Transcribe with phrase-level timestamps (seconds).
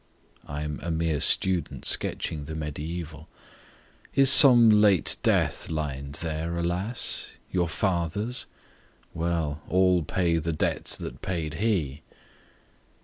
[0.47, 3.29] —(I'm a mere student sketching the mediaeval)
[4.15, 8.47] Is some late death lined there, alas?— Your father's?...
[9.13, 12.01] Well, all pay the debt that paid he!"